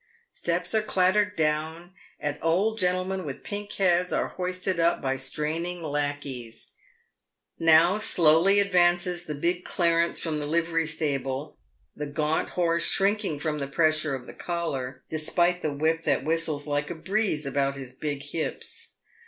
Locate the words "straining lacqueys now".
5.15-7.99